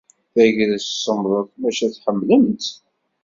Tagrest 0.33 0.93
semmḍet, 1.03 1.51
maca 1.61 1.87
tḥemmlem-tt. 1.93 2.67